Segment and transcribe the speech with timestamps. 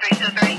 [0.00, 0.49] 4323.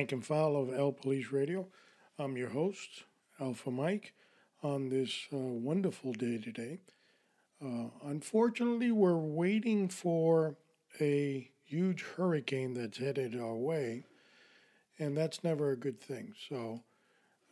[0.00, 1.66] Rank and file of L Police Radio.
[2.18, 3.04] I'm your host,
[3.38, 4.14] Alpha Mike,
[4.62, 6.78] on this uh, wonderful day today.
[7.62, 10.56] Uh, unfortunately, we're waiting for
[11.02, 14.06] a huge hurricane that's headed our way,
[14.98, 16.32] and that's never a good thing.
[16.48, 16.82] So,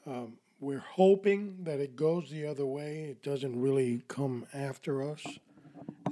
[0.06, 3.08] um, we're hoping that it goes the other way.
[3.10, 5.22] It doesn't really come after us,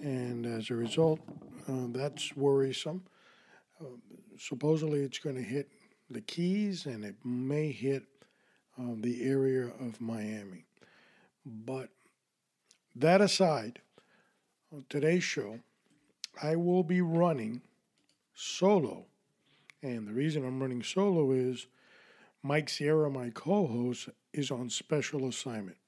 [0.02, 1.20] and as a result,
[1.66, 3.04] uh, that's worrisome
[4.38, 5.70] supposedly it's going to hit
[6.10, 8.04] the Keys and it may hit
[8.78, 10.64] uh, the area of Miami.
[11.44, 11.90] But
[12.94, 13.80] that aside,
[14.72, 15.60] on today's show,
[16.42, 17.62] I will be running
[18.34, 19.06] solo.
[19.82, 21.66] And the reason I'm running solo is
[22.42, 25.78] Mike Sierra, my co host, is on special assignment.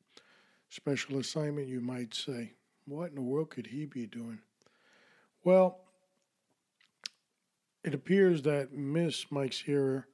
[0.70, 2.52] Special assignment, you might say.
[2.86, 4.41] What in the world could he be doing?
[5.44, 5.80] Well,
[7.84, 10.04] it appears that Miss Mike Sierra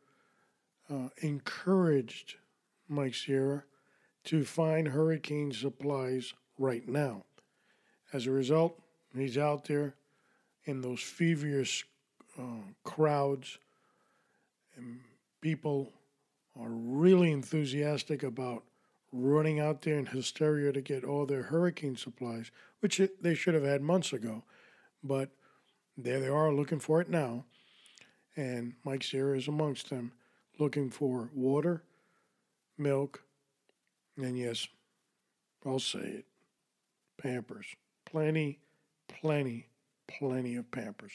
[0.90, 2.36] uh, encouraged
[2.88, 3.64] Mike Sierra
[4.24, 7.24] to find hurricane supplies right now.
[8.12, 8.80] As a result,
[9.16, 9.94] he's out there
[10.64, 11.86] in those feverish
[12.38, 13.58] uh, crowds,
[14.76, 15.00] and
[15.40, 15.92] people
[16.58, 18.62] are really enthusiastic about
[19.12, 23.64] running out there in hysteria to get all their hurricane supplies, which they should have
[23.64, 24.42] had months ago.
[25.02, 25.30] But
[25.96, 27.44] there they are looking for it now.
[28.36, 30.12] And Mike Sierra is amongst them
[30.58, 31.82] looking for water,
[32.76, 33.22] milk,
[34.16, 34.66] and yes,
[35.64, 36.24] I'll say it
[37.18, 37.66] Pampers.
[38.04, 38.58] Plenty,
[39.08, 39.68] plenty,
[40.06, 41.12] plenty of Pampers.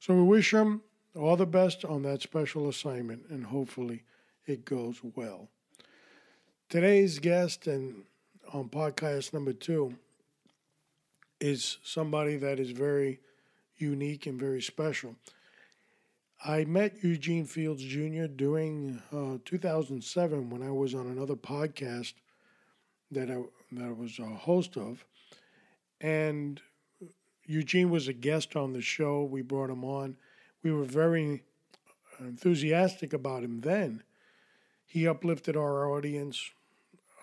[0.00, 0.82] So we wish him
[1.16, 4.02] all the best on that special assignment, and hopefully
[4.46, 5.48] it goes well.
[6.68, 8.04] Today's guest and
[8.52, 9.94] on podcast number two
[11.40, 13.20] is somebody that is very
[13.76, 15.16] unique and very special.
[16.42, 18.26] I met Eugene Fields Jr.
[18.26, 22.14] during uh, 2007 when I was on another podcast
[23.10, 25.04] that I, that I was a host of.
[26.00, 26.60] And
[27.46, 29.24] Eugene was a guest on the show.
[29.24, 30.16] We brought him on.
[30.62, 31.42] We were very
[32.18, 34.02] enthusiastic about him then.
[34.86, 36.50] He uplifted our audience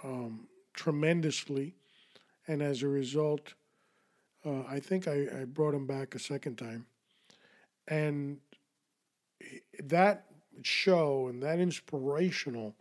[0.03, 1.75] um, tremendously.
[2.47, 3.53] And as a result,
[4.45, 6.85] uh, I think I, I brought him back a second time.
[7.87, 8.39] And
[9.83, 10.25] that
[10.63, 12.75] show and that inspirational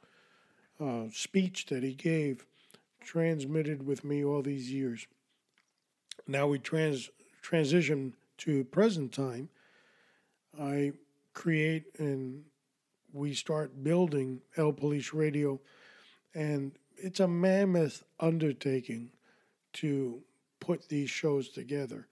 [0.81, 2.45] uh, speech that he gave
[3.01, 5.07] transmitted with me all these years.
[6.27, 7.11] Now we trans
[7.43, 9.49] transition to present time.
[10.61, 10.93] I
[11.33, 12.45] create and
[13.13, 15.61] we start building L Police Radio,
[16.35, 19.11] and it's a mammoth undertaking
[19.75, 20.23] to
[20.61, 22.07] put these shows together.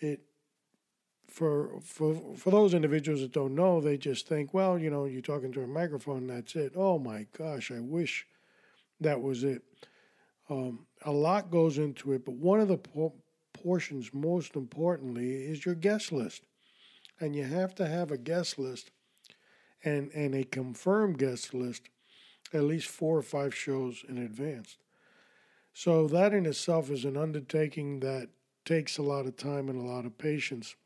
[0.00, 0.20] It
[1.32, 5.22] for for for those individuals that don't know, they just think, well, you know, you're
[5.22, 6.72] talking to a microphone, that's it.
[6.76, 8.26] Oh my gosh, I wish
[9.00, 9.62] that was it.
[10.50, 13.14] Um, a lot goes into it, but one of the po-
[13.54, 16.42] portions, most importantly, is your guest list,
[17.20, 18.90] and you have to have a guest list,
[19.84, 21.88] and and a confirmed guest list,
[22.52, 24.76] at least four or five shows in advance.
[25.72, 28.28] So that in itself is an undertaking that
[28.64, 30.76] takes a lot of time and a lot of patience.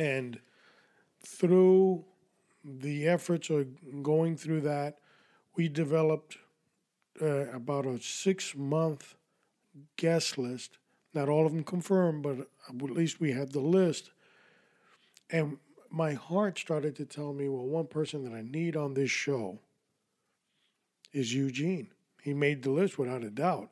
[0.00, 0.40] And
[1.22, 2.06] through
[2.64, 4.96] the efforts of going through that,
[5.56, 6.38] we developed
[7.20, 9.14] uh, about a six month
[9.98, 10.78] guest list.
[11.12, 14.10] Not all of them confirmed, but at least we had the list.
[15.28, 15.58] And
[15.90, 19.58] my heart started to tell me, well, one person that I need on this show
[21.12, 21.88] is Eugene.
[22.22, 23.68] He made the list without a doubt.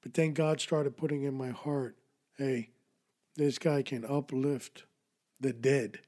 [0.00, 1.98] But then God started putting in my heart,
[2.38, 2.70] hey,
[3.34, 4.84] this guy can uplift
[5.40, 6.00] the dead.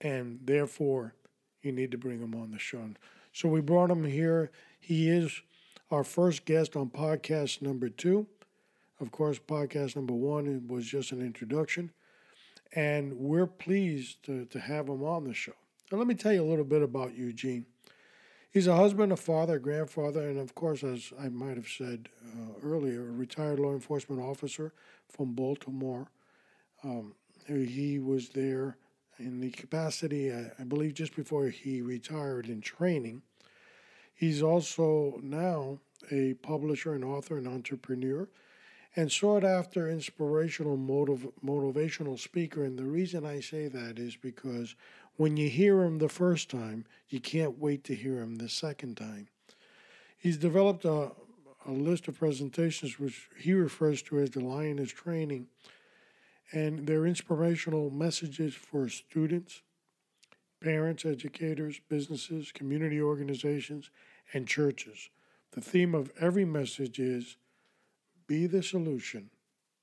[0.00, 1.14] And therefore,
[1.62, 2.82] you need to bring him on the show.
[3.32, 4.50] So we brought him here.
[4.80, 5.42] He is
[5.90, 8.26] our first guest on podcast number two.
[9.00, 11.90] Of course, podcast number one was just an introduction,
[12.72, 15.54] and we're pleased to, to have him on the show.
[15.90, 17.66] Now, let me tell you a little bit about Eugene.
[18.52, 22.10] He's a husband, a father, a grandfather, and of course, as I might have said
[22.24, 24.72] uh, earlier, a retired law enforcement officer
[25.08, 26.08] from Baltimore.
[26.84, 27.14] Um,
[27.46, 28.76] he was there
[29.18, 33.22] in the capacity, I, I believe, just before he retired in training.
[34.14, 35.78] He's also now
[36.10, 38.28] a publisher, and author, and entrepreneur,
[38.96, 42.64] and sought after inspirational, motiv- motivational speaker.
[42.64, 44.74] And the reason I say that is because
[45.16, 48.96] when you hear him the first time, you can't wait to hear him the second
[48.96, 49.28] time.
[50.18, 51.12] He's developed a,
[51.66, 55.46] a list of presentations which he refers to as the Lioness Training,
[56.52, 59.62] and they're inspirational messages for students,
[60.62, 63.90] parents, educators, businesses, community organizations,
[64.32, 65.08] and churches.
[65.52, 67.36] The theme of every message is
[68.26, 69.30] be the solution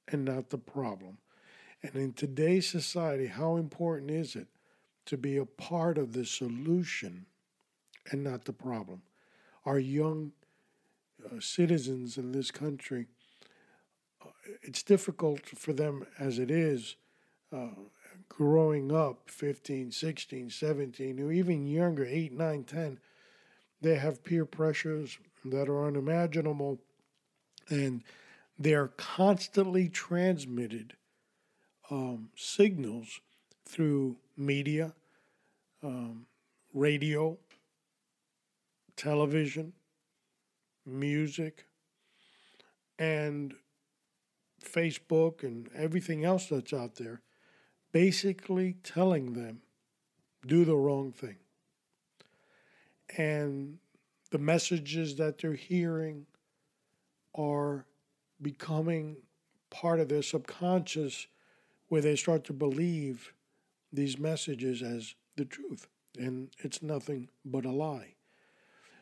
[0.08, 1.18] and not the problem.
[1.84, 4.48] And in today's society, how important is it
[5.06, 7.26] to be a part of the solution
[8.12, 9.02] and not the problem?
[9.66, 10.32] Our young
[11.26, 13.08] uh, citizens in this country,
[14.62, 16.96] it's difficult for them as it is
[17.54, 17.70] uh,
[18.28, 23.00] growing up 15, 16, 17, or even younger, 8, 9, 10.
[23.82, 26.80] They have peer pressures that are unimaginable
[27.70, 28.04] and
[28.58, 30.94] they're constantly transmitted
[31.90, 33.22] um, signals
[33.66, 34.94] through media,
[35.82, 36.26] um,
[36.74, 37.38] radio,
[38.96, 39.74] television,
[40.86, 41.66] music,
[42.98, 43.54] and
[44.64, 47.22] Facebook and everything else that's out there,
[47.92, 49.62] basically telling them
[50.46, 51.38] do the wrong thing.
[53.18, 53.80] And
[54.32, 56.26] the messages that they're hearing
[57.36, 57.86] are
[58.42, 59.18] becoming
[59.70, 61.28] part of their subconscious
[61.90, 63.34] where they start to believe
[63.92, 68.14] these messages as the truth and it's nothing but a lie.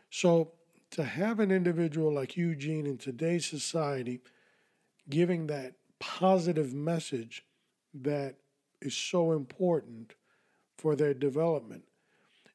[0.10, 0.52] So
[0.92, 4.22] to have an individual like Eugene in today's society
[5.10, 7.46] giving that positive message
[7.94, 8.36] that
[8.82, 10.14] is so important
[10.78, 11.84] for their development.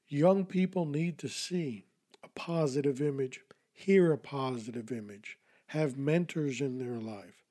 [0.08, 1.86] Young people need to see
[2.22, 3.40] a positive image,
[3.72, 7.42] hear a positive image, have mentors in their life.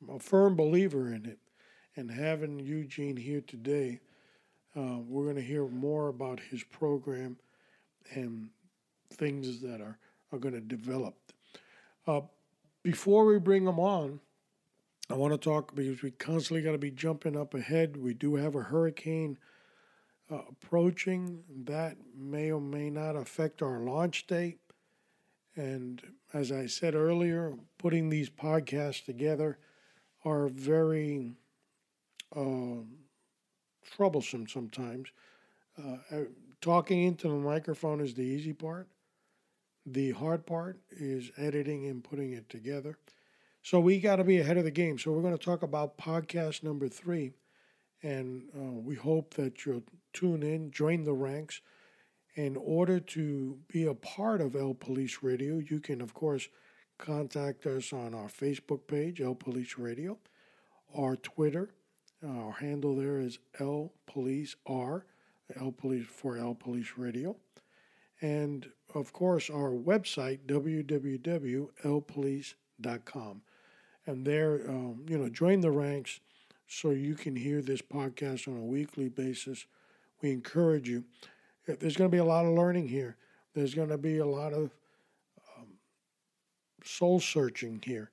[0.00, 1.38] I'm a firm believer in it.
[1.96, 4.00] And having Eugene here today,
[4.76, 7.36] uh, we're going to hear more about his program
[8.14, 8.48] and
[9.10, 9.98] things that are,
[10.32, 11.14] are going to develop.
[12.06, 12.22] Uh,
[12.82, 14.20] before we bring him on,
[15.12, 17.98] I want to talk because we constantly got to be jumping up ahead.
[17.98, 19.36] We do have a hurricane
[20.30, 24.60] uh, approaching that may or may not affect our launch date.
[25.54, 26.00] And
[26.32, 29.58] as I said earlier, putting these podcasts together
[30.24, 31.34] are very
[32.34, 32.80] uh,
[33.94, 35.10] troublesome sometimes.
[35.78, 36.20] Uh, uh,
[36.62, 38.88] talking into the microphone is the easy part.
[39.84, 42.96] The hard part is editing and putting it together.
[43.64, 44.98] So we got to be ahead of the game.
[44.98, 47.30] So we're going to talk about podcast number three,
[48.02, 51.60] and uh, we hope that you'll tune in, join the ranks.
[52.34, 56.48] In order to be a part of El Police Radio, you can, of course,
[56.98, 60.18] contact us on our Facebook page, El Police Radio,
[60.96, 61.74] our Twitter.
[62.26, 65.04] Our handle there is El Police R,
[65.60, 67.36] El Police for El Police Radio,
[68.20, 73.42] and of course our website www.lpolice.com.
[74.06, 76.20] And there, um, you know, join the ranks
[76.66, 79.66] so you can hear this podcast on a weekly basis.
[80.20, 81.04] We encourage you
[81.66, 83.16] there's going to be a lot of learning here.
[83.54, 84.74] There's going to be a lot of
[85.56, 85.66] um,
[86.84, 88.10] soul searching here.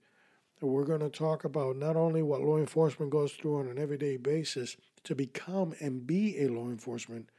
[0.62, 3.80] And we're going to talk about not only what law enforcement goes through on an
[3.80, 7.30] everyday basis to become and be a law enforcement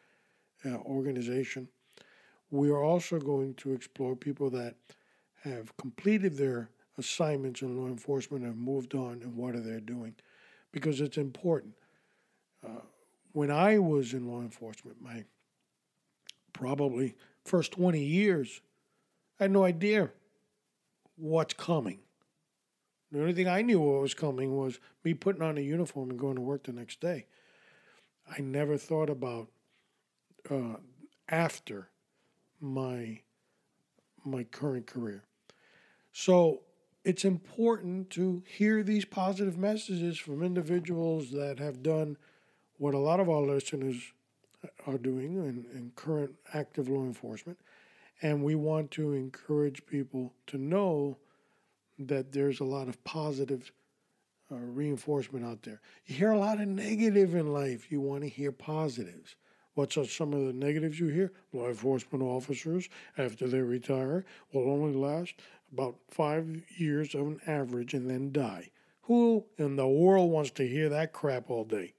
[0.64, 1.68] uh, organization.
[2.50, 4.74] We are also going to explore people that
[5.44, 10.14] have completed their assignments in law enforcement have moved on and what are they doing
[10.72, 11.74] because it's important.
[12.64, 12.82] Uh,
[13.32, 15.24] when I was in law enforcement, my
[16.52, 18.60] probably first 20 years,
[19.38, 20.10] I had no idea
[21.16, 22.00] what's coming.
[23.12, 26.18] The only thing I knew what was coming was me putting on a uniform and
[26.18, 27.26] going to work the next day.
[28.30, 29.48] I never thought about
[30.48, 30.76] uh,
[31.28, 31.88] after
[32.60, 33.20] my
[34.24, 35.24] my current career.
[36.12, 36.60] So
[37.04, 42.16] it's important to hear these positive messages from individuals that have done
[42.78, 43.96] what a lot of our listeners
[44.86, 47.58] are doing in, in current active law enforcement.
[48.22, 51.16] And we want to encourage people to know
[51.98, 53.72] that there's a lot of positive
[54.52, 55.80] uh, reinforcement out there.
[56.06, 57.90] You hear a lot of negative in life.
[57.90, 59.36] You want to hear positives.
[59.74, 61.32] What's some of the negatives you hear?
[61.52, 65.34] Law enforcement officers, after they retire, will only last
[65.72, 68.70] about five years of an average and then die.
[69.02, 71.94] Who in the world wants to hear that crap all day?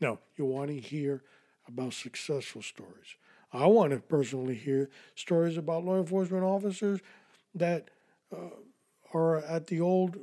[0.00, 1.22] No, you want to hear
[1.66, 3.16] about successful stories.
[3.52, 7.00] I want to personally hear stories about law enforcement officers
[7.54, 7.90] that
[8.32, 8.50] uh,
[9.12, 10.18] are at the old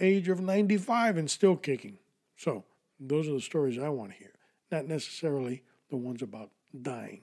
[0.00, 1.98] age of 95 and still kicking.
[2.36, 2.64] So,
[2.98, 4.32] those are the stories I want to hear,
[4.70, 6.50] not necessarily the ones about
[6.82, 7.20] dying.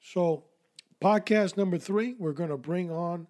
[0.00, 0.44] So,
[1.02, 3.26] podcast number three, we're going to bring on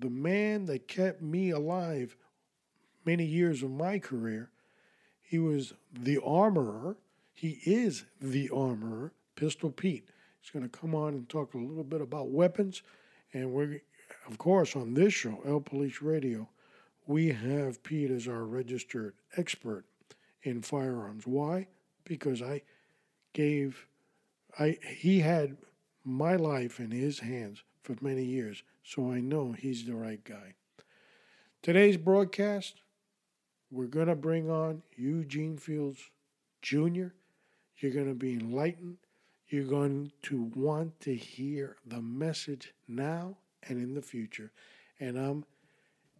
[0.00, 2.16] the man that kept me alive
[3.04, 4.50] many years of my career.
[5.20, 6.96] He was the armorer.
[7.34, 10.08] He is the armorer, Pistol Pete.
[10.40, 12.82] He's going to come on and talk a little bit about weapons.
[13.32, 13.82] And we're,
[14.26, 16.48] of course, on this show, El Police Radio,
[17.06, 19.84] we have Pete as our registered expert
[20.42, 21.26] in firearms.
[21.26, 21.66] Why?
[22.04, 22.62] Because I
[23.32, 23.86] gave,
[24.58, 25.56] I he had
[26.04, 30.52] my life in his hands for many years, so I know he's the right guy.
[31.62, 32.82] Today's broadcast,
[33.70, 36.10] we're going to bring on Eugene Fields
[36.60, 37.08] Jr.
[37.78, 38.98] You're going to be enlightened.
[39.48, 44.52] You're going to want to hear the message now and in the future.
[45.00, 45.46] And I'm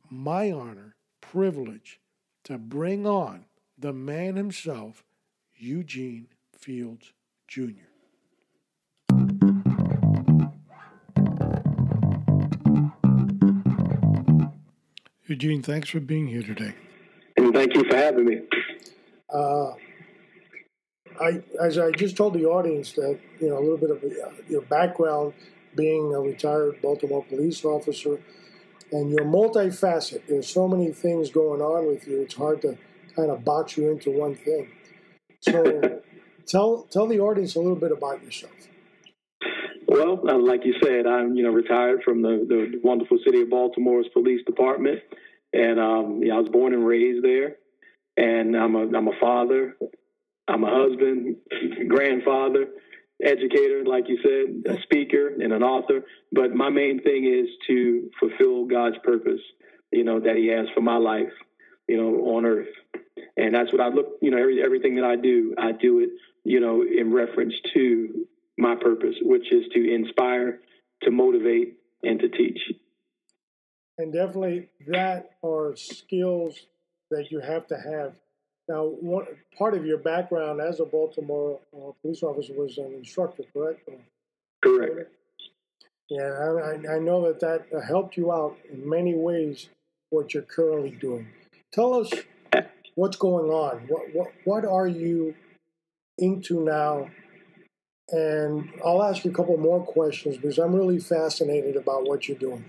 [0.08, 2.00] my honor, privilege
[2.44, 3.44] to bring on
[3.76, 5.04] the man himself,
[5.54, 7.12] Eugene Fields
[7.46, 7.88] Jr.
[15.28, 16.75] Eugene, thanks for being here today.
[17.37, 18.40] And thank you for having me.
[19.32, 19.73] Uh,
[21.20, 24.30] I, as I just told the audience that you know a little bit of uh,
[24.49, 25.35] your background,
[25.76, 28.18] being a retired Baltimore police officer,
[28.90, 30.23] and you're multifaceted.
[30.26, 32.23] There's so many things going on with you.
[32.23, 32.78] It's hard to
[33.14, 34.70] kind of box you into one thing.
[35.40, 36.00] So,
[36.47, 38.52] tell tell the audience a little bit about yourself.
[39.98, 43.50] Well, uh, like you said, I'm you know retired from the, the wonderful city of
[43.50, 45.00] Baltimore's police department,
[45.52, 47.56] and um, I was born and raised there,
[48.16, 49.76] and I'm a I'm a father,
[50.46, 51.38] I'm a husband,
[51.88, 52.66] grandfather,
[53.20, 56.04] educator, like you said, a speaker, and an author.
[56.30, 59.40] But my main thing is to fulfill God's purpose,
[59.90, 61.32] you know, that He has for my life,
[61.88, 62.68] you know, on earth.
[63.36, 66.10] And that's what I look, you know, every, everything that I do, I do it,
[66.44, 68.28] you know, in reference to
[68.58, 70.60] my purpose, which is to inspire,
[71.02, 72.58] to motivate, and to teach.
[73.96, 76.66] And definitely that are skills
[77.10, 78.14] that you have to have.
[78.68, 83.44] Now, one, part of your background as a Baltimore uh, police officer was an instructor,
[83.52, 83.88] correct?
[84.62, 85.14] Correct.
[86.10, 89.68] Yeah, I, I know that that helped you out in many ways.
[90.10, 91.28] What you're currently doing.
[91.70, 92.10] Tell us
[92.94, 93.86] what's going on.
[93.88, 95.34] What what what are you
[96.16, 97.10] into now
[98.10, 102.38] and I'll ask you a couple more questions because I'm really fascinated about what you're
[102.38, 102.64] doing.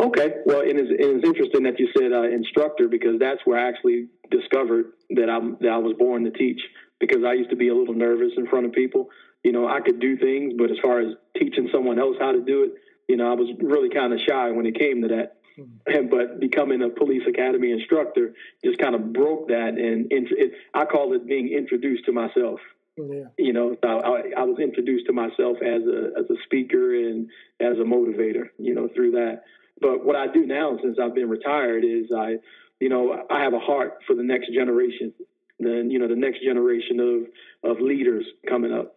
[0.00, 3.58] Okay, well, it is, it is interesting that you said uh, instructor because that's where
[3.58, 6.60] I actually discovered that I that I was born to teach.
[7.00, 9.08] Because I used to be a little nervous in front of people.
[9.44, 12.40] You know, I could do things, but as far as teaching someone else how to
[12.40, 12.72] do it,
[13.08, 15.36] you know, I was really kind of shy when it came to that.
[15.58, 16.08] Mm-hmm.
[16.08, 21.14] But becoming a police academy instructor just kind of broke that, and it, I call
[21.14, 22.60] it being introduced to myself.
[22.98, 23.24] Yeah.
[23.38, 27.28] You know, I, I was introduced to myself as a as a speaker and
[27.60, 28.50] as a motivator.
[28.58, 29.42] You know, through that.
[29.80, 32.36] But what I do now, since I've been retired, is I,
[32.80, 35.12] you know, I have a heart for the next generation.
[35.60, 38.96] Then you know, the next generation of of leaders coming up.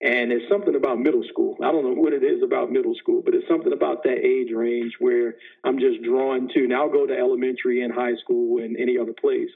[0.00, 1.56] And it's something about middle school.
[1.60, 4.52] I don't know what it is about middle school, but it's something about that age
[4.54, 6.68] range where I'm just drawn to.
[6.68, 9.50] Now I'll go to elementary and high school and any other place,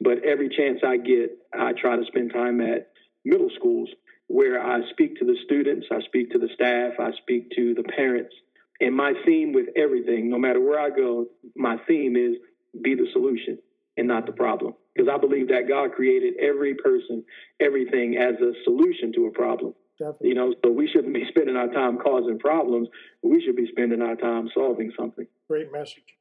[0.00, 2.92] but every chance I get, I try to spend time at
[3.28, 3.88] middle schools
[4.26, 7.82] where I speak to the students, I speak to the staff, I speak to the
[7.82, 8.34] parents.
[8.80, 12.36] And my theme with everything, no matter where I go, my theme is
[12.82, 13.58] be the solution
[13.96, 14.74] and not the problem.
[14.94, 17.24] Because I believe that God created every person,
[17.60, 19.74] everything as a solution to a problem.
[19.98, 20.28] Definitely.
[20.28, 22.88] You know, so we shouldn't be spending our time causing problems.
[23.22, 25.26] We should be spending our time solving something.
[25.48, 26.17] Great message.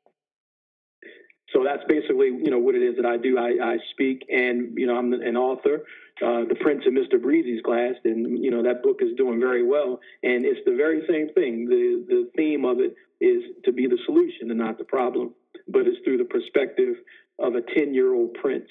[1.53, 3.37] So that's basically, you know, what it is that I do.
[3.37, 5.83] I, I speak, and you know, I'm an author
[6.21, 7.21] uh, the Prince and Mr.
[7.21, 9.99] Breezy's class, and you know that book is doing very well.
[10.23, 11.67] And it's the very same thing.
[11.69, 15.33] The the theme of it is to be the solution and not the problem,
[15.67, 16.95] but it's through the perspective
[17.39, 18.69] of a ten year old prince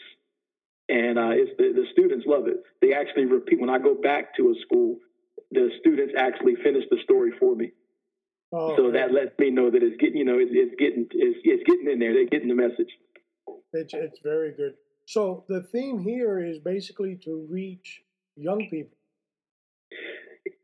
[0.89, 2.63] and uh, it's the, the students love it.
[2.81, 4.99] They actually repeat when I go back to a school.
[5.51, 7.73] The students actually finish the story for me,
[8.53, 11.39] Oh, so that lets me know that it's getting, you know, it's, it's getting, it's,
[11.43, 12.15] it's getting in there.
[12.15, 12.91] They're getting the message.
[13.73, 14.75] it's it's very good.
[15.07, 18.03] So the theme here is basically to reach
[18.37, 18.97] young people.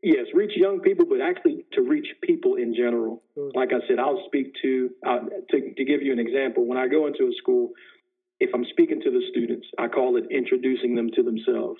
[0.01, 3.21] Yes, reach young people, but actually to reach people in general.
[3.35, 3.51] Good.
[3.55, 5.19] Like I said, I'll speak to, uh,
[5.51, 6.65] to to give you an example.
[6.65, 7.71] When I go into a school,
[8.39, 11.79] if I'm speaking to the students, I call it introducing them to themselves.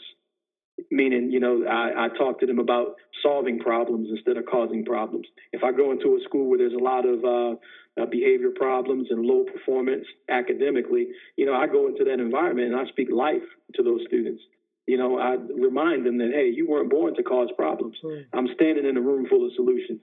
[0.90, 5.28] Meaning, you know, I, I talk to them about solving problems instead of causing problems.
[5.52, 9.08] If I go into a school where there's a lot of uh, uh, behavior problems
[9.12, 13.44] and low performance academically, you know, I go into that environment and I speak life
[13.76, 14.42] to those students.
[14.88, 17.96] You know, I remind them that, hey, you weren't born to cause problems.
[18.04, 18.22] Hmm.
[18.34, 20.02] I'm standing in a room full of solutions.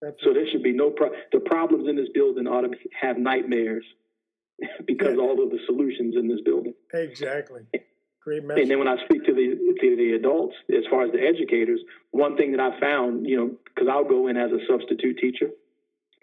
[0.00, 2.78] That's So there should be no pro- the problems in this building ought to be-
[3.00, 3.84] have nightmares
[4.86, 5.22] because Yeah.
[5.22, 6.74] all of the solutions in this building.
[6.94, 7.62] exactly
[8.26, 9.46] great And then when I speak to the
[9.80, 11.80] to the adults, as far as the educators,
[12.10, 15.50] one thing that I found, you know, because I'll go in as a substitute teacher,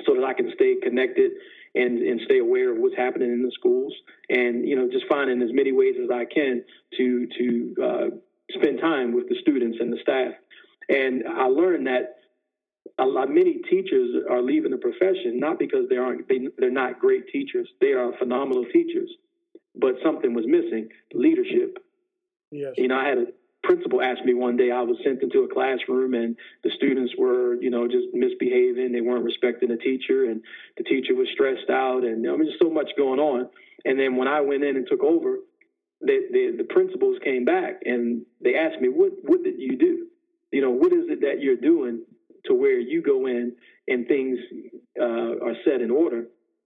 [0.06, 1.32] so that I can stay connected
[1.76, 3.94] and and stay aware of what's happening in the schools,
[4.30, 6.64] and you know, just finding as many ways as I can
[6.98, 8.08] to to uh,
[8.52, 10.34] spend time with the students and the staff.
[10.90, 12.18] And I learned that
[13.00, 17.00] a lot many teachers are leaving the profession not because they aren't they, they're not
[17.00, 17.68] great teachers.
[17.80, 19.10] They are phenomenal teachers,
[19.74, 21.78] but something was missing: leadership.
[22.54, 22.74] Yes.
[22.78, 23.26] You know, I had a
[23.64, 27.56] principal ask me one day, I was sent into a classroom and the students were,
[27.56, 28.92] you know, just misbehaving.
[28.92, 30.42] They weren't respecting the teacher and
[30.78, 33.50] the teacher was stressed out and I mean, just so much going on.
[33.86, 35.38] And then when I went in and took over,
[36.02, 40.08] the, the, the principals came back and they asked me, what, what did you do?
[40.52, 42.04] You know, what is it that you're doing
[42.46, 43.54] to where you go in
[43.88, 44.38] and things
[45.00, 46.26] uh, are set in order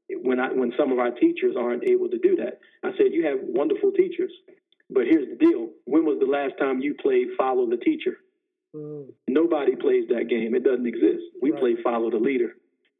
[0.10, 2.60] when I, when some of our teachers aren't able to do that?
[2.84, 4.32] I said, you have wonderful teachers.
[4.89, 5.70] But here's the deal.
[5.86, 8.17] When was the last time you played follow the teacher?
[8.75, 10.56] Mm, Nobody plays that game.
[10.56, 11.24] It doesn't exist.
[11.41, 11.60] We Right.
[11.60, 12.56] play follow the leader.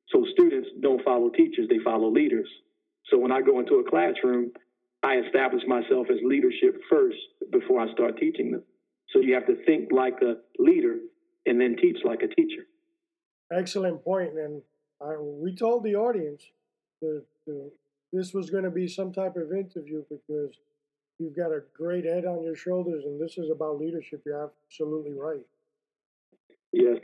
[0.10, 2.50] So students don't follow teachers, they follow leaders.
[3.06, 4.52] So when I go into a classroom,
[5.04, 7.18] I establish myself as leadership first
[7.52, 8.64] before I start teaching them.
[9.10, 11.00] So you have to think like a leader
[11.46, 12.64] and then teach like a teacher.
[13.52, 14.34] excellent point.
[14.38, 14.62] And
[15.02, 16.44] I, we told the audience
[17.02, 17.70] that uh,
[18.12, 20.54] this was going to be some type of interview because
[21.20, 24.22] you've got a great head on your shoulders, and this is about leadership.
[24.26, 25.46] You're absolutely right.
[26.72, 26.98] Yes.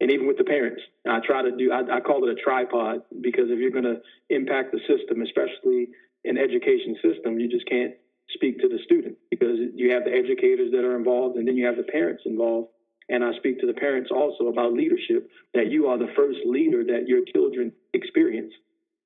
[0.00, 3.02] And even with the parents, I try to do, I, I call it a tripod
[3.22, 5.88] because if you're going to impact the system, especially
[6.24, 7.94] an education system, you just can't
[8.34, 11.66] speak to the student because you have the educators that are involved and then you
[11.66, 12.68] have the parents involved.
[13.08, 16.82] And I speak to the parents also about leadership, that you are the first leader
[16.84, 18.52] that your children experience.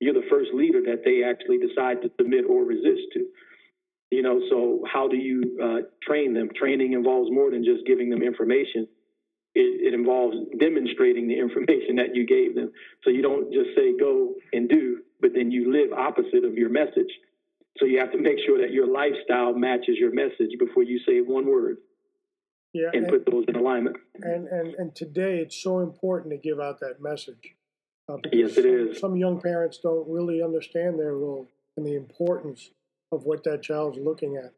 [0.00, 3.26] You're the first leader that they actually decide to submit or resist to.
[4.10, 6.48] You know, so how do you uh, train them?
[6.56, 8.88] Training involves more than just giving them information
[9.58, 12.72] it, it involves demonstrating the information that you gave them.
[13.04, 16.70] So you don't just say go and do, but then you live opposite of your
[16.70, 17.10] message.
[17.78, 21.20] So you have to make sure that your lifestyle matches your message before you say
[21.20, 21.78] one word
[22.72, 23.96] Yeah, and and, put those in alignment.
[24.14, 27.54] and, and, and today it's so important to give out that message.
[28.08, 29.00] Uh, Yes, it some, is.
[29.00, 32.70] Some young parents don't really understand their role and the importance
[33.12, 34.52] of what that child's looking at.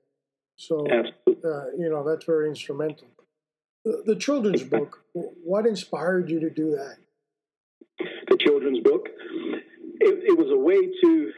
[0.57, 3.09] So, uh, you know, that's very instrumental.
[3.85, 6.97] The, the children's book, what inspired you to do that?
[8.29, 9.09] the children's book.
[10.01, 11.33] It, it was a way to.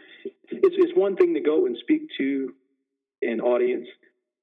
[0.51, 2.55] It's it's one thing to go and speak to
[3.23, 3.89] an audience,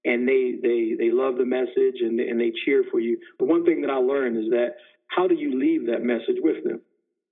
[0.03, 3.19] and they they they love the message and and they cheer for you.
[3.37, 4.75] But one thing that I learned is that
[5.07, 6.81] how do you leave that message with them?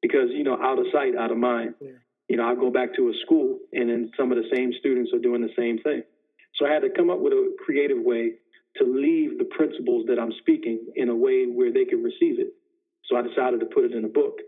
[0.01, 1.75] Because you know, out of sight, out of mind.
[1.81, 1.91] Yeah.
[2.27, 5.11] You know, I go back to a school, and then some of the same students
[5.13, 6.03] are doing the same thing.
[6.55, 8.33] So I had to come up with a creative way
[8.77, 12.53] to leave the principles that I'm speaking in a way where they can receive it.
[13.05, 14.39] So I decided to put it in a book.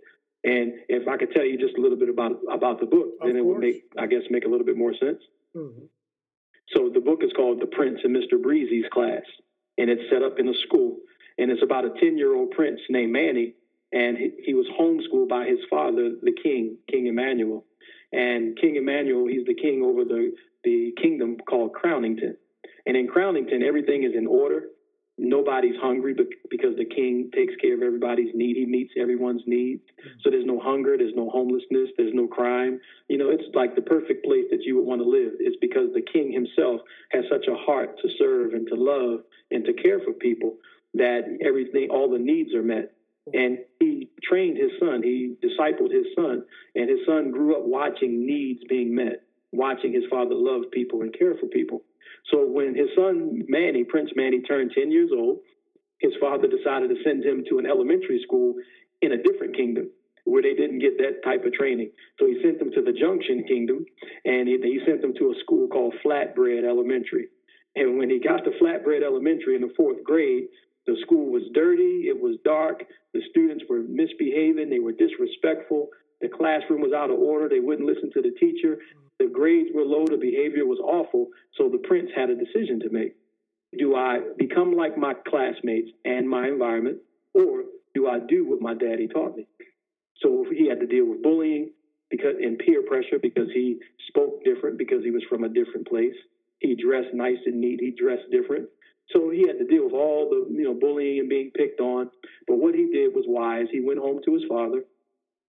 [0.44, 3.28] And if I could tell you just a little bit about about the book, Of
[3.28, 5.22] then it would make, I guess, make a little bit more sense.
[5.54, 5.86] hmm
[6.74, 8.42] So the book is called The Prince and Mr.
[8.42, 9.24] Breezy's Class,
[9.78, 10.98] and it's set up in a school,
[11.38, 13.56] and it's about a ten-year-old prince named Manny,
[13.92, 17.66] and he, was homeschooled by his father, the king, King Emmanuel,
[18.12, 20.32] and King Emmanuel, he's the king over the
[20.64, 22.36] the kingdom called Crownington,
[22.86, 24.64] and in Crownington, everything is in order.
[25.22, 28.56] Nobody's hungry bec- because the king takes care of everybody's need.
[28.56, 29.82] He meets everyone's needs.
[30.22, 32.80] So there's no hunger, there's no homelessness, there's no crime.
[33.10, 35.34] You know, it's like the perfect place that you would want to live.
[35.40, 36.80] It's because the king himself
[37.12, 39.20] has such a heart to serve and to love
[39.52, 40.56] and to care for people
[40.94, 42.94] that everything, all the needs are met.
[43.34, 46.44] And he trained his son, he discipled his son,
[46.76, 51.18] and his son grew up watching needs being met, watching his father love people and
[51.18, 51.84] care for people.
[52.32, 55.40] So when his son Manny, Prince Manny, turned 10 years old,
[56.00, 58.56] his father decided to send him to an elementary school
[59.02, 59.90] in a different kingdom
[60.26, 61.92] where they didn't get that type of training.
[62.20, 63.86] So he sent them to the Junction Kingdom,
[64.26, 67.28] and he, he sent them to a school called Flatbread Elementary.
[67.76, 70.48] And when he got to Flatbread Elementary in the fourth grade,
[70.90, 76.28] the school was dirty, it was dark, the students were misbehaving, they were disrespectful, the
[76.28, 78.80] classroom was out of order, they wouldn't listen to the teacher,
[79.20, 81.28] the grades were low, the behavior was awful.
[81.58, 83.16] So the prince had a decision to make.
[83.78, 86.98] Do I become like my classmates and my environment,
[87.34, 89.46] or do I do what my daddy taught me?
[90.24, 91.72] So he had to deal with bullying
[92.10, 96.16] because and peer pressure because he spoke different because he was from a different place.
[96.60, 97.80] He dressed nice and neat.
[97.80, 98.68] He dressed different.
[99.12, 102.10] So he had to deal with all the you know bullying and being picked on.
[102.48, 103.68] But what he did was wise.
[103.72, 104.84] He went home to his father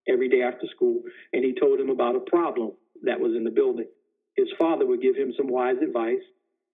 [0.08, 3.50] every day after school and he told him about a problem that was in the
[3.50, 3.86] building.
[4.36, 6.22] His father would give him some wise advice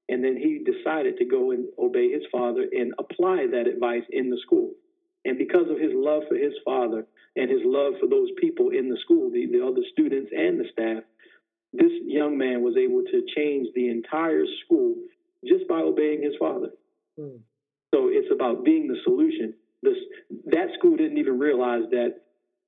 [0.08, 4.30] and then he decided to go and obey his father and apply that advice in
[4.30, 4.70] the school.
[5.24, 8.88] And because of his love for his father and his love for those people in
[8.88, 11.02] the school, the, the other students and the staff,
[11.72, 14.94] this young man was able to change the entire school
[15.46, 16.70] just by obeying his father.
[17.18, 17.38] Hmm.
[17.94, 19.54] So it's about being the solution.
[19.82, 19.96] This,
[20.46, 22.20] that school didn't even realize that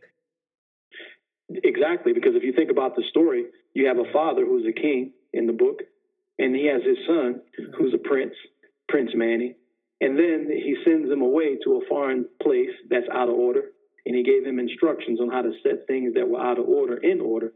[1.49, 5.11] Exactly, because if you think about the story, you have a father who's a king
[5.33, 5.81] in the book,
[6.37, 7.41] and he has his son
[7.77, 8.33] who's a prince,
[8.87, 9.55] Prince Manny,
[10.01, 13.71] and then he sends him away to a foreign place that's out of order,
[14.05, 16.97] and he gave him instructions on how to set things that were out of order
[16.97, 17.53] in order.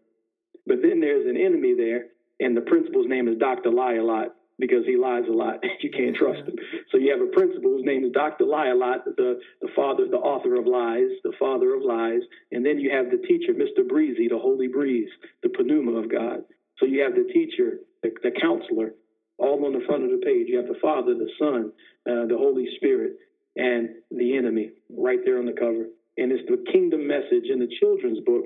[0.68, 2.08] But then there's an enemy there,
[2.40, 3.72] and the principal's name is Dr.
[3.72, 5.60] Lie a lot because he lies a lot.
[5.82, 6.56] you can't trust him.
[6.92, 8.46] So you have a principal whose name is Dr.
[8.46, 12.22] Lie a lot, the, the father, the author of lies, the father of lies.
[12.52, 13.88] And then you have the teacher, Mr.
[13.88, 15.10] Breezy, the holy breeze,
[15.42, 16.44] the pneuma of God.
[16.84, 18.92] So you have the teacher, the, the counselor,
[19.38, 20.48] all on the front of the page.
[20.50, 21.72] You have the Father, the Son,
[22.04, 23.14] uh, the Holy Spirit,
[23.56, 25.88] and the enemy right there on the cover.
[26.18, 28.44] And it's the kingdom message in the children's book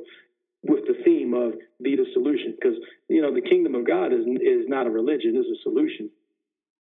[0.61, 2.77] with the theme of be the solution because
[3.09, 6.09] you know the kingdom of god is is not a religion it's a solution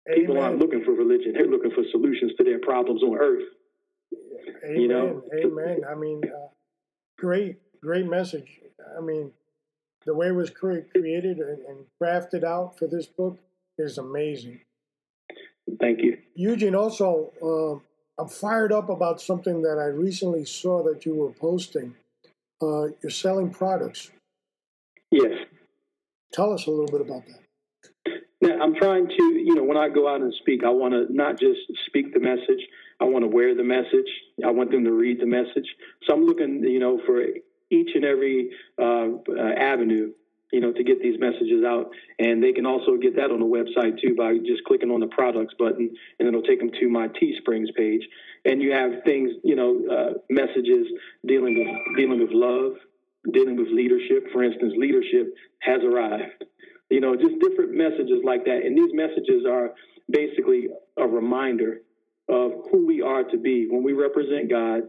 [0.06, 0.20] Amen.
[0.20, 3.48] people aren't looking for religion they're looking for solutions to their problems on earth
[4.62, 4.78] Amen.
[4.78, 5.80] you know Amen.
[5.90, 6.48] I mean, uh,
[7.18, 8.60] great, great message.
[8.96, 9.32] I mean,
[10.04, 13.38] the way it was cre- created and, and crafted out for this book
[13.78, 14.60] is amazing.
[15.80, 16.74] Thank you, Eugene.
[16.74, 21.94] Also, uh, I'm fired up about something that I recently saw that you were posting
[22.62, 24.10] uh, you're selling products.
[25.10, 25.32] Yes.
[26.32, 27.40] Tell us a little bit about that.
[28.40, 31.12] Now, I'm trying to, you know, when I go out and speak, I want to
[31.14, 32.60] not just speak the message,
[33.00, 34.08] I want to wear the message.
[34.44, 35.66] I want them to read the message.
[36.04, 37.22] So I'm looking, you know, for
[37.72, 40.12] each and every uh, uh, avenue
[40.52, 41.90] you know, to get these messages out.
[42.18, 45.06] And they can also get that on the website too by just clicking on the
[45.06, 48.02] products button, and it'll take them to my Teesprings page.
[48.44, 50.86] And you have things, you know, uh, messages
[51.26, 52.74] dealing with dealing with love,
[53.32, 54.26] dealing with leadership.
[54.32, 56.44] For instance, leadership has arrived.
[56.90, 58.60] You know, just different messages like that.
[58.66, 59.70] And these messages are
[60.10, 61.80] basically a reminder
[62.28, 64.82] of who we are to be when we represent God,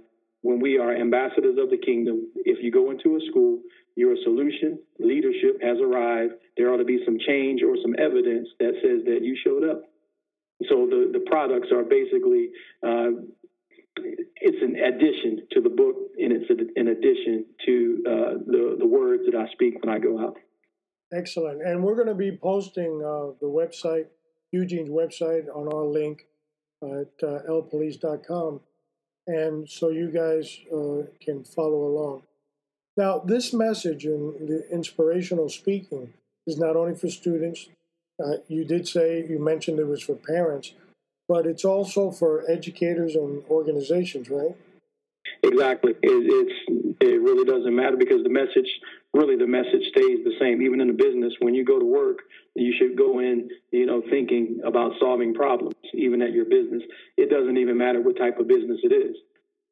[0.43, 2.27] when we are ambassadors of the kingdom.
[2.45, 3.59] If you go into a school,
[3.95, 4.79] you're a solution.
[4.99, 6.33] Leadership has arrived.
[6.55, 9.83] There ought to be some change or some evidence that says that you showed up.
[10.69, 12.49] So the, the products are basically
[12.85, 13.23] uh,
[13.95, 19.23] it's an addition to the book, and it's an addition to uh, the the words
[19.25, 20.37] that I speak when I go out.
[21.13, 21.61] Excellent.
[21.61, 24.07] And we're going to be posting uh, the website,
[24.51, 26.25] Eugene's website, on our link
[26.81, 28.61] at uh, lpolice.com,
[29.27, 32.23] and so you guys uh, can follow along.
[32.95, 36.13] Now, this message and the inspirational speaking
[36.45, 37.69] is not only for students.
[38.23, 40.73] Uh, you did say you mentioned it was for parents,
[41.27, 44.55] but it's also for educators and organizations, right?
[45.41, 45.91] Exactly.
[45.91, 48.69] It, it's it really doesn't matter because the message,
[49.13, 50.61] really, the message stays the same.
[50.61, 52.19] Even in the business, when you go to work,
[52.55, 55.75] you should go in, you know, thinking about solving problems.
[55.93, 56.81] Even at your business,
[57.17, 59.15] it doesn't even matter what type of business it is.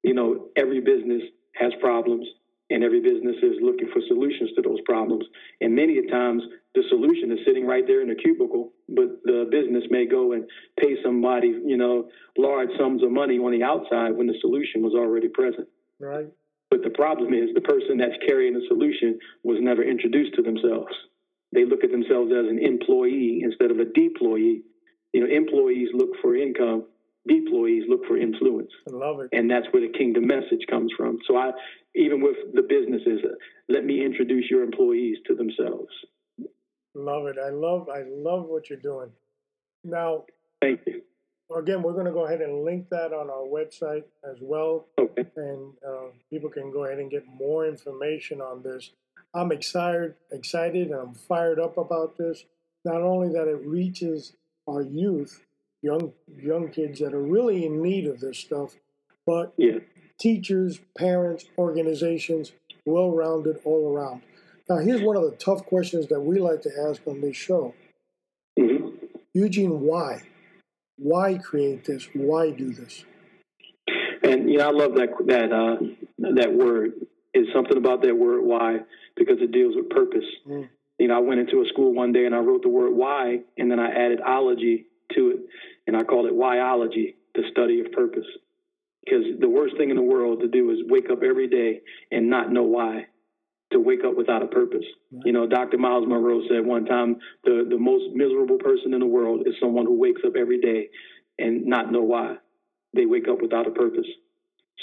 [0.03, 1.21] You know, every business
[1.55, 2.27] has problems
[2.69, 5.25] and every business is looking for solutions to those problems.
[5.59, 6.41] And many a times
[6.73, 10.45] the solution is sitting right there in a cubicle, but the business may go and
[10.79, 14.93] pay somebody, you know, large sums of money on the outside when the solution was
[14.93, 15.67] already present.
[15.99, 16.27] Right.
[16.71, 20.95] But the problem is the person that's carrying the solution was never introduced to themselves.
[21.51, 24.63] They look at themselves as an employee instead of a deployee.
[25.11, 26.85] You know, employees look for income,
[27.29, 28.71] deployees look for influence.
[28.87, 29.29] I love it.
[29.33, 31.19] And that's where the kingdom message comes from.
[31.27, 31.51] So I
[31.93, 33.19] even with the businesses,
[33.67, 35.91] let me introduce your employees to themselves.
[36.95, 37.35] Love it.
[37.37, 39.11] I love I love what you're doing.
[39.83, 40.23] Now,
[40.61, 41.01] thank you.
[41.55, 45.25] Again, we're going to go ahead and link that on our website as well, okay.
[45.35, 48.91] and uh, people can go ahead and get more information on this.
[49.33, 52.45] I'm excited, excited, and I'm fired up about this.
[52.85, 54.33] Not only that it reaches
[54.67, 55.43] our youth,
[55.81, 58.75] young young kids that are really in need of this stuff,
[59.25, 59.79] but yeah
[60.21, 62.51] teachers, parents, organizations,
[62.85, 64.21] well rounded all around.
[64.69, 67.73] Now, here's one of the tough questions that we like to ask on this show
[68.57, 68.89] mm-hmm.
[69.33, 70.21] Eugene, why?
[71.01, 72.07] Why create this?
[72.13, 73.05] Why do this?
[74.23, 76.93] And you know, I love that that uh, that word.
[77.33, 78.79] Is something about that word why
[79.15, 80.25] because it deals with purpose.
[80.45, 80.67] Mm.
[80.99, 83.39] You know, I went into a school one day and I wrote the word why,
[83.57, 85.39] and then I added ology to it,
[85.87, 88.25] and I called it whyology, the study of purpose
[89.03, 92.29] because the worst thing in the world to do is wake up every day and
[92.29, 93.07] not know why
[93.71, 94.85] to wake up without a purpose.
[95.11, 95.23] Right.
[95.25, 95.77] You know, Dr.
[95.77, 99.85] Myles Munroe said one time the, the most miserable person in the world is someone
[99.85, 100.89] who wakes up every day
[101.39, 102.35] and not know why.
[102.93, 104.07] They wake up without a purpose.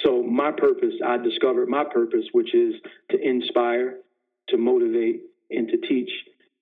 [0.04, 2.74] So my purpose, I discovered my purpose, which is
[3.10, 3.98] to inspire,
[4.48, 6.10] to motivate, and to teach.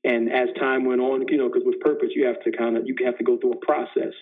[0.05, 2.85] And as time went on, you know, because with purpose, you have to kind of
[2.87, 4.15] you have to go through a process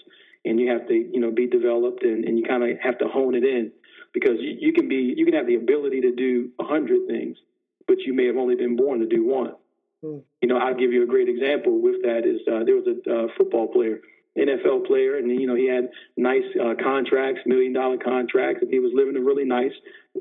[0.44, 3.06] and you have to you know be developed and, and you kind of have to
[3.08, 3.72] hone it in
[4.12, 7.36] because you, you can be you can have the ability to do a hundred things
[7.86, 9.52] but you may have only been born to do one
[10.02, 10.18] hmm.
[10.40, 13.12] you know i'll give you a great example with that is uh, there was a
[13.12, 14.00] uh, football player
[14.36, 18.78] nfl player and you know he had nice uh, contracts million dollar contracts and he
[18.78, 19.72] was living a really nice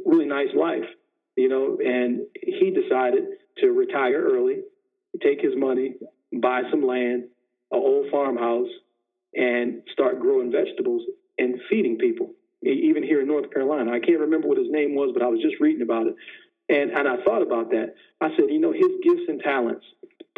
[0.05, 0.85] really nice life
[1.35, 3.23] you know and he decided
[3.57, 4.61] to retire early
[5.21, 5.95] take his money
[6.41, 7.23] buy some land
[7.71, 8.69] an old farmhouse
[9.35, 11.01] and start growing vegetables
[11.37, 12.31] and feeding people.
[12.63, 15.41] Even here in North Carolina, I can't remember what his name was, but I was
[15.41, 16.15] just reading about it,
[16.69, 17.95] and and I thought about that.
[18.21, 19.85] I said, you know, his gifts and talents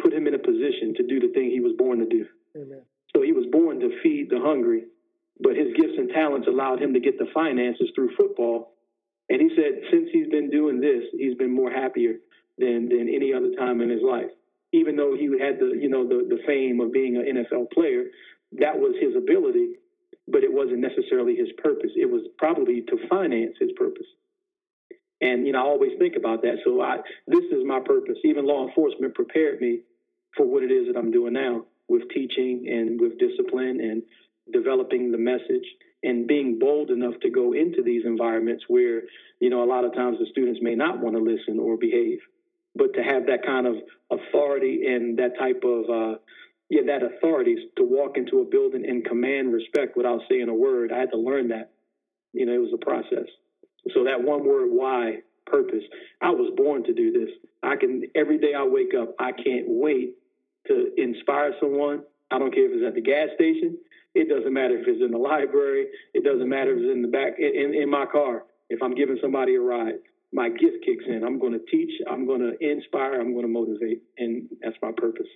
[0.02, 2.26] put him in a position to do the thing he was born to do.
[2.56, 2.82] Amen.
[3.14, 4.84] So he was born to feed the hungry,
[5.40, 8.74] but his gifts and talents allowed him to get the finances through football.
[9.28, 12.14] And he said, since he's been doing this, he's been more happier
[12.58, 14.30] than than any other time in his life.
[14.72, 18.04] Even though he had the you know the the fame of being an NFL player,
[18.60, 19.76] that was his ability,
[20.28, 21.90] but it wasn't necessarily his purpose.
[21.96, 24.06] It was probably to finance his purpose.
[25.20, 26.56] And you know, I always think about that.
[26.64, 28.18] So I, this is my purpose.
[28.24, 29.80] Even law enforcement prepared me
[30.36, 34.02] for what it is that I'm doing now with teaching and with discipline and
[34.52, 35.66] developing the message
[36.02, 39.02] and being bold enough to go into these environments where
[39.40, 42.18] you know a lot of times the students may not want to listen or behave
[42.76, 43.76] but to have that kind of
[44.10, 46.18] authority and that type of uh,
[46.68, 50.92] yeah, that authority to walk into a building and command respect without saying a word.
[50.92, 51.70] I had to learn that.
[52.32, 53.28] You know, it was a process.
[53.94, 55.84] So that one word, why, purpose.
[56.20, 57.30] I was born to do this.
[57.62, 60.14] I can every day I wake up, I can't wait
[60.66, 62.02] to inspire someone.
[62.30, 63.78] I don't care if it's at the gas station.
[64.14, 65.86] It doesn't matter if it's in the library.
[66.14, 68.44] It doesn't matter if it's in the back in, in my car.
[68.68, 69.94] If I'm giving somebody a ride,
[70.32, 71.22] my gift kicks in.
[71.22, 71.90] I'm going to teach.
[72.10, 73.20] I'm going to inspire.
[73.20, 75.28] I'm going to motivate, and that's my purpose.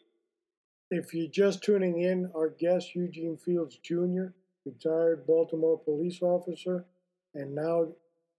[0.90, 4.32] If you're just tuning in, our guest, Eugene Fields Jr.,
[4.66, 6.86] retired Baltimore police officer,
[7.34, 7.88] and now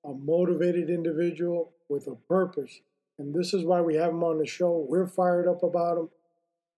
[0.03, 2.81] a motivated individual with a purpose.
[3.19, 4.85] And this is why we have him on the show.
[4.87, 6.09] We're fired up about him.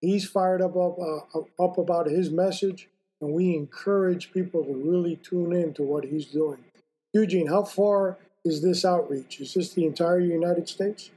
[0.02, 2.90] He's fired up up, uh, up about his message,
[3.22, 6.60] and we encourage people to really tune in to what he's doing.
[7.14, 9.40] Eugene, how far is this outreach?
[9.40, 11.12] Is this the entire United States?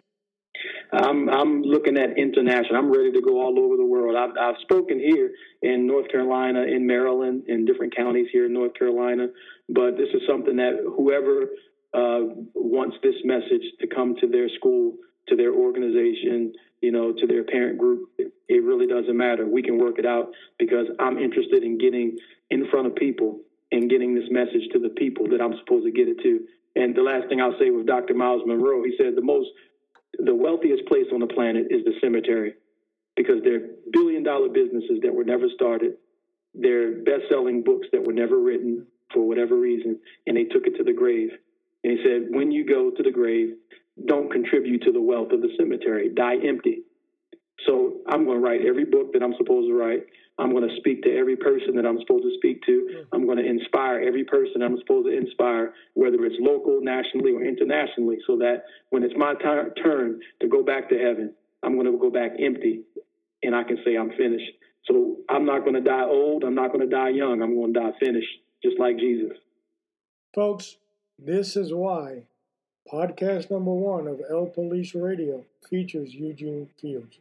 [0.93, 2.77] I'm I'm looking at international.
[2.77, 4.15] I'm ready to go all over the world.
[4.17, 8.75] I've I've spoken here in North Carolina, in Maryland, in different counties here in North
[8.75, 9.29] Carolina.
[9.69, 11.49] But this is something that whoever
[11.95, 12.21] Uh,
[12.55, 14.95] wants this message to come to their school,
[15.29, 19.47] to their organization, you know, to their parent group, it, it really doesn't matter.
[19.47, 22.17] We can work it out because I'm interested in getting
[22.51, 23.41] in front of people
[23.73, 26.41] and getting this message to the people that I'm supposed to get it to.
[26.77, 28.15] And the last thing I'll say with Dr.
[28.15, 29.49] Myles Munroe, he said the most,
[30.19, 32.55] the wealthiest place on the planet is the cemetery
[33.17, 35.95] because they're billion dollar businesses that were never started.
[36.55, 40.77] They're best selling books that were never written for whatever reason, and they took it
[40.77, 41.31] to the grave.
[41.87, 43.55] And he said, when you go to the grave,
[44.07, 46.11] don't contribute to the wealth of the cemetery.
[46.13, 46.83] Die empty.
[47.65, 50.03] So I'm going to write every book that I'm supposed to write.
[50.37, 53.05] I'm going to speak to every person that I'm supposed to speak to.
[53.13, 57.45] I'm going to inspire every person I'm supposed to inspire, whether it's local, nationally, or
[57.45, 61.87] internationally, so that when it's my t- turn to go back to heaven, I'm going
[61.87, 62.83] to go back empty
[63.45, 64.51] and I can say I'm finished.
[64.87, 66.43] So I'm not going to die old.
[66.43, 67.43] I'm not going to die young.
[67.43, 69.39] I'm going to die finished, just like Jesus.
[70.35, 70.77] Folks,
[71.19, 72.23] this is why
[72.93, 77.19] podcast number one of L Police Radio features Eugene Fields.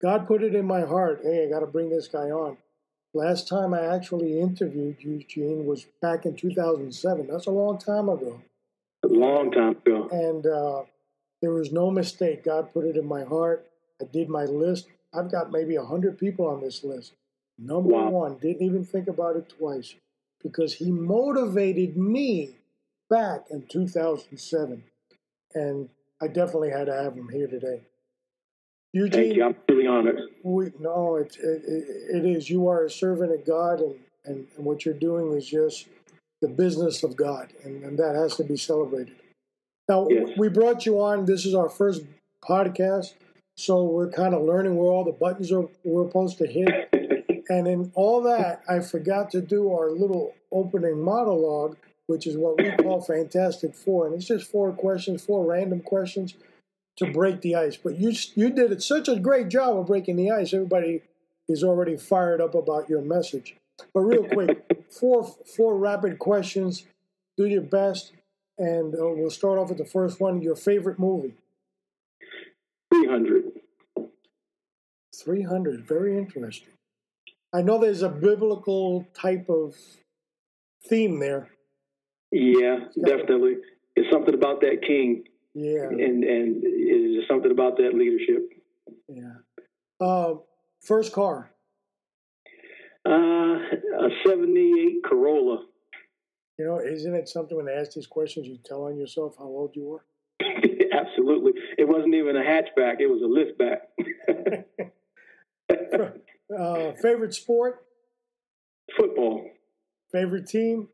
[0.00, 2.58] God put it in my heart, hey, I got to bring this guy on.
[3.14, 7.28] Last time I actually interviewed Eugene was back in 2007.
[7.28, 8.42] That's a long time ago.
[9.04, 10.08] A long time ago.
[10.10, 10.82] And uh,
[11.40, 12.44] there was no mistake.
[12.44, 13.66] God put it in my heart.
[14.00, 14.88] I did my list.
[15.12, 17.12] I've got maybe 100 people on this list.
[17.56, 18.10] Number Wow.
[18.10, 19.94] one, didn't even think about it twice
[20.42, 22.56] because he motivated me
[23.10, 24.82] back in 2007.
[25.54, 25.88] And
[26.20, 27.82] I definitely had to have him here today.
[28.92, 29.44] Eugene, Thank you.
[29.44, 30.20] I'm really honored.
[30.42, 31.64] we, no, it, it,
[32.16, 32.48] it is.
[32.48, 35.88] You are a servant of God, and, and, and what you're doing is just
[36.40, 39.16] the business of God, and, and that has to be celebrated.
[39.88, 40.30] Now, Yes.
[40.38, 41.24] we brought you on.
[41.24, 42.02] This is our first
[42.48, 43.14] podcast,
[43.56, 46.90] so we're kind of learning where all the buttons are we're supposed to hit.
[47.50, 52.58] And in all that, I forgot to do our little opening monologue, which is what
[52.58, 54.06] we call Fantastic Four.
[54.06, 56.34] And it's just four questions, four random questions
[56.96, 57.76] to break the ice.
[57.76, 60.52] But you you did it such a great job of breaking the ice.
[60.52, 61.02] Everybody
[61.48, 63.56] is already fired up about your message.
[63.92, 65.24] But real quick, four
[65.56, 66.84] four rapid questions.
[67.36, 68.12] Do your best,
[68.58, 70.40] and uh, we'll start off with the first one.
[70.40, 71.34] Your favorite movie?
[72.92, 73.60] 300.
[75.24, 75.86] 300.
[75.86, 76.68] Very interesting.
[77.52, 79.74] I know there's a biblical type of
[80.88, 81.50] theme there.
[82.36, 83.58] Yeah, definitely.
[83.94, 85.22] It's something about that king,
[85.54, 88.50] Yeah, and and it's something about that leadership.
[89.08, 89.34] yeah.
[90.00, 90.34] Uh,
[90.80, 91.52] first car.
[93.06, 95.64] Uh, a '78 Corolla.
[96.58, 99.44] You know, isn't it something when they ask these questions, you tell on yourself how
[99.44, 100.04] old you were?
[100.92, 101.52] Absolutely.
[101.78, 102.96] It wasn't even a hatchback.
[102.98, 104.64] It was a liftback.
[106.56, 107.84] Uh, favorite sport?
[108.96, 109.48] Football.
[110.12, 110.88] Favorite team?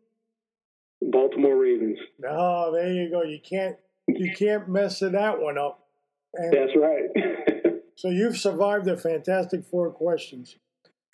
[1.02, 1.98] Baltimore Ravens.
[2.18, 3.22] No, there you go.
[3.22, 5.86] You can't you can't mess that one up.
[6.34, 7.74] And That's right.
[7.96, 10.56] so you've survived the fantastic four questions,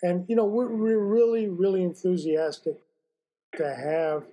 [0.01, 2.77] and you know we're, we're really really enthusiastic
[3.55, 4.23] to have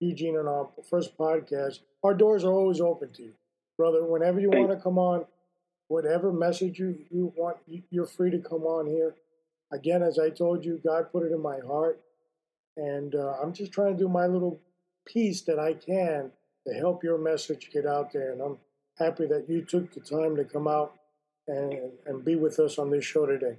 [0.00, 1.80] Eugene on our first podcast.
[2.02, 3.32] Our doors are always open to you,
[3.78, 4.04] brother.
[4.04, 5.24] Whenever you want to come on,
[5.88, 9.14] whatever message you you want, you- you're free to come on here.
[9.72, 12.00] Again, as I told you, God put it in my heart,
[12.76, 14.60] and uh, I'm just trying to do my little
[15.06, 16.30] piece that I can
[16.66, 18.32] to help your message get out there.
[18.32, 18.58] And I'm
[18.98, 20.94] happy that you took the time to come out
[21.48, 23.56] and, and be with us on this show today.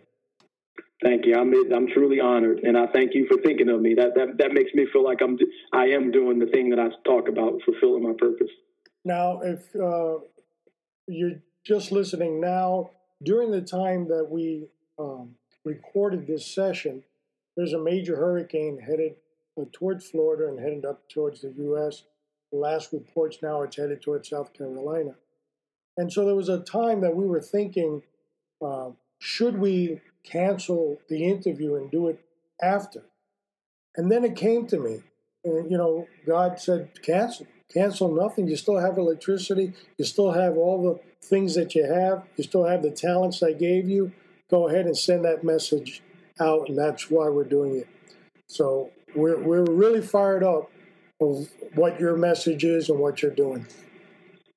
[1.02, 1.36] thank you.
[1.36, 3.94] I'm I'm truly honored, and I thank you for thinking of me.
[3.96, 5.38] That that that makes me feel like I'm
[5.72, 8.52] I am doing the thing that I talk about, fulfilling my purpose.
[9.06, 10.20] Now, if uh,
[11.08, 12.90] you're just listening now,
[13.24, 14.68] during the time that we
[15.00, 17.04] um, recorded this session,
[17.56, 19.16] there's a major hurricane headed
[19.58, 22.04] uh, towards Florida and headed up towards the U.S.
[22.52, 25.16] The last reports now it's headed towards South Carolina.
[25.98, 28.04] And so there was a time that we were thinking,
[28.64, 28.90] uh,
[29.20, 32.20] should we cancel the interview and do it
[32.62, 33.04] after?
[33.96, 35.02] And then it came to me,
[35.44, 38.48] and you know, God said, cancel, cancel nothing.
[38.48, 39.74] You still have electricity.
[39.98, 42.24] You still have all the things that you have.
[42.36, 44.12] You still have the talents I gave you.
[44.52, 46.04] Go ahead and send that message
[46.40, 47.88] out, and that's why we're doing it.
[48.48, 50.70] So we're we're really fired up
[51.20, 53.66] of what your message is and what you're doing.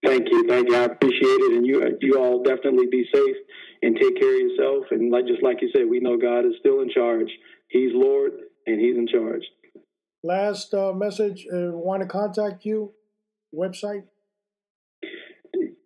[0.04, 0.76] Thank you, thank you.
[0.76, 3.36] I appreciate it, and you you all definitely be safe
[3.82, 4.86] and take care of yourself.
[4.90, 7.28] And like just like you said, we know God is still in charge.
[7.68, 8.32] He's Lord,
[8.66, 9.42] and He's in charge.
[10.22, 11.46] Last uh, message.
[11.52, 12.92] Uh, want to contact you?
[13.54, 14.04] Website.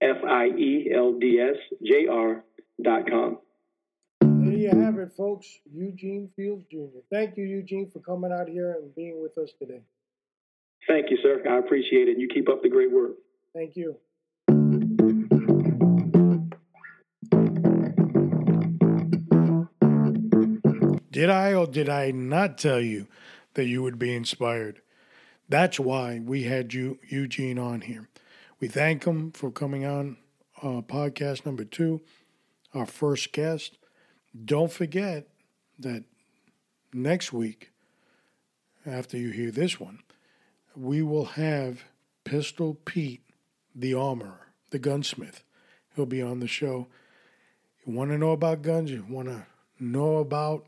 [0.00, 2.44] F I E L D S J R
[2.82, 3.38] dot com.
[4.20, 5.46] There you have it, folks.
[5.72, 7.00] Eugene Fields Jr.
[7.10, 9.80] Thank you, Eugene, for coming out here and being with us today.
[10.88, 11.42] Thank you, sir.
[11.48, 12.18] I appreciate it.
[12.18, 13.12] You keep up the great work.
[13.54, 13.96] Thank you.
[21.10, 23.06] Did I or did I not tell you
[23.54, 24.80] that you would be inspired?
[25.48, 28.09] That's why we had you, Eugene on here.
[28.60, 30.18] We thank him for coming on
[30.62, 32.02] uh, podcast number two,
[32.74, 33.78] our first guest.
[34.44, 35.28] Don't forget
[35.78, 36.04] that
[36.92, 37.70] next week,
[38.84, 40.00] after you hear this one,
[40.76, 41.84] we will have
[42.24, 43.22] Pistol Pete,
[43.74, 45.42] the armorer, the gunsmith.
[45.96, 46.88] He'll be on the show.
[47.86, 48.90] You want to know about guns?
[48.90, 49.46] You want to
[49.78, 50.66] know about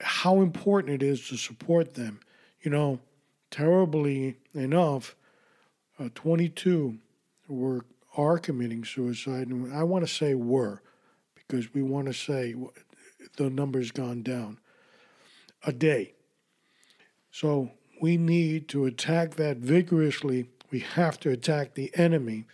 [0.00, 2.20] how important it is to support them.
[2.62, 3.00] You know,
[3.50, 5.16] terribly enough,
[5.98, 6.98] uh, 22
[7.48, 7.84] were
[8.16, 10.80] are committing suicide, and I want to say were
[11.34, 12.54] because we want to say
[13.36, 14.58] the number's gone down
[15.64, 16.14] a day.
[17.30, 17.70] So
[18.00, 20.46] we need to attack that vigorously.
[20.70, 22.46] We have to attack the enemy.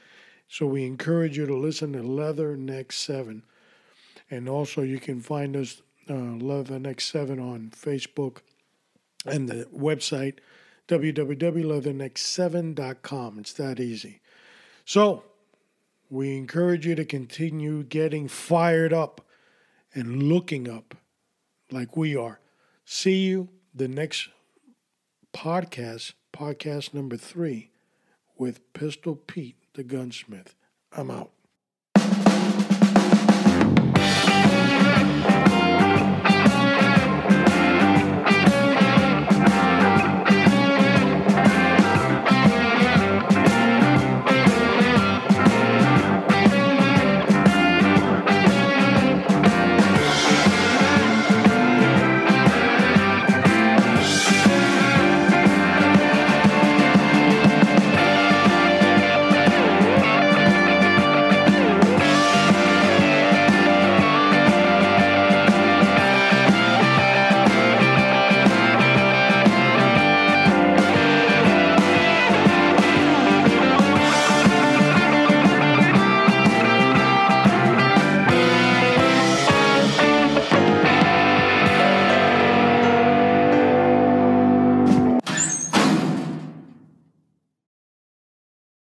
[0.53, 3.43] So we encourage you to listen to Leatherneck 7.
[4.31, 5.81] And also, you can find us,
[6.11, 8.43] uh, Leatherneck 7, on Facebook
[9.25, 10.41] and the website,
[10.89, 13.39] www.leatherneck7.com.
[13.39, 14.21] It's that easy.
[14.85, 15.25] So,
[16.11, 19.23] we encourage you to continue getting fired up
[19.95, 20.95] and looking up
[21.71, 22.41] like we are.
[22.85, 24.29] See you the next
[25.33, 27.71] podcast, podcast number three,
[28.37, 30.55] with Pistol Pete, the gunsmith.
[30.97, 31.31] I'm out.